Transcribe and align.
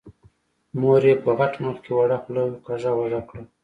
مور 0.79 1.01
يې 1.09 1.13
په 1.23 1.29
غټ 1.39 1.53
مخ 1.63 1.77
کې 1.83 1.91
وړه 1.97 2.17
خوله 2.23 2.43
کږه 2.65 2.91
وږه 2.97 3.21
کړه. 3.29 3.41